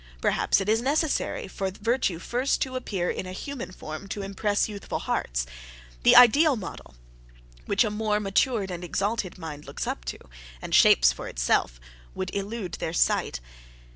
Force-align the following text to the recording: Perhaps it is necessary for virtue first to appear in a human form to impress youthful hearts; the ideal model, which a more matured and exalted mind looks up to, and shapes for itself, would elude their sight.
Perhaps 0.19 0.59
it 0.59 0.67
is 0.67 0.81
necessary 0.81 1.47
for 1.47 1.69
virtue 1.69 2.17
first 2.17 2.59
to 2.63 2.75
appear 2.75 3.11
in 3.11 3.27
a 3.27 3.31
human 3.33 3.71
form 3.71 4.07
to 4.07 4.23
impress 4.23 4.67
youthful 4.67 4.97
hearts; 4.97 5.45
the 6.01 6.15
ideal 6.15 6.55
model, 6.55 6.95
which 7.67 7.83
a 7.83 7.91
more 7.91 8.19
matured 8.19 8.71
and 8.71 8.83
exalted 8.83 9.37
mind 9.37 9.65
looks 9.67 9.85
up 9.85 10.03
to, 10.05 10.17
and 10.59 10.73
shapes 10.73 11.13
for 11.13 11.27
itself, 11.27 11.79
would 12.15 12.33
elude 12.33 12.71
their 12.79 12.93
sight. 12.93 13.41